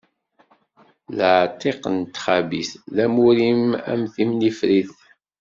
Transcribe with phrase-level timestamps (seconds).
[1.17, 4.93] Laɛtiq n txabit, d amur-im a timnifrit.